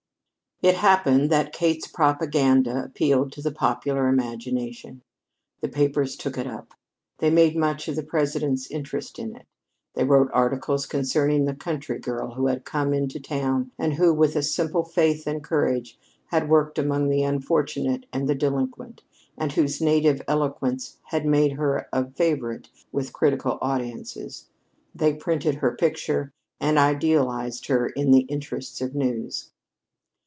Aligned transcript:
It 0.63 0.75
happened 0.75 1.31
that 1.31 1.53
Kate's 1.53 1.87
propaganda 1.87 2.83
appealed 2.83 3.31
to 3.31 3.41
the 3.41 3.51
popular 3.51 4.07
imagination. 4.07 5.01
The 5.59 5.67
papers 5.67 6.15
took 6.15 6.37
it 6.37 6.45
up; 6.45 6.75
they 7.17 7.31
made 7.31 7.55
much 7.55 7.87
of 7.87 7.95
the 7.95 8.03
President's 8.03 8.69
interest 8.69 9.17
in 9.17 9.35
it; 9.35 9.47
they 9.95 10.03
wrote 10.03 10.29
articles 10.31 10.85
concerning 10.85 11.45
the 11.45 11.55
country 11.55 11.97
girl 11.97 12.35
who 12.35 12.45
had 12.45 12.63
come 12.63 12.93
up 12.93 13.09
to 13.09 13.19
town, 13.19 13.71
and 13.79 13.95
who, 13.95 14.13
with 14.13 14.35
a 14.35 14.43
simple 14.43 14.83
faith 14.83 15.25
and 15.25 15.43
courage, 15.43 15.97
had 16.27 16.47
worked 16.47 16.77
among 16.77 17.09
the 17.09 17.23
unfortunate 17.23 18.05
and 18.13 18.29
the 18.29 18.35
delinquent, 18.35 19.01
and 19.39 19.53
whose 19.53 19.81
native 19.81 20.21
eloquence 20.27 20.97
had 21.05 21.25
made 21.25 21.53
her 21.53 21.87
a 21.91 22.07
favorite 22.11 22.69
with 22.91 23.13
critical 23.13 23.57
audiences. 23.63 24.45
They 24.93 25.15
printed 25.15 25.55
her 25.55 25.75
picture 25.75 26.31
and 26.59 26.77
idealized 26.77 27.65
her 27.65 27.87
in 27.87 28.11
the 28.11 28.25
interests 28.27 28.79
of 28.79 28.93
news. 28.93 29.49